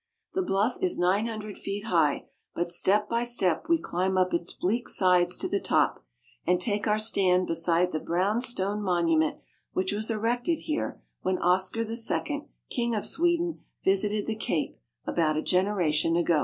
[0.33, 4.51] The bluff is nine hundred feet high, but step by step we climb up its
[4.51, 6.03] bleak sides to the top,
[6.43, 9.37] and take our stand beside the brown stone monument
[9.73, 14.75] which was erected here when Oscar II, King of Sweden, visited the Cape
[15.05, 16.39] about a generation ago.